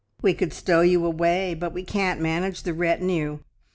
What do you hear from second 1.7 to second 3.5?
we can't manage the retinue.